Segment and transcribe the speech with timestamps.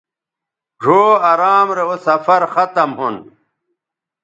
[0.81, 3.15] ڙھؤ ارام رے اوسفرختم ھون